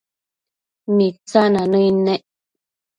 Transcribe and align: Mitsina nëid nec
Mitsina 0.95 1.61
nëid 1.71 1.95
nec 2.05 2.23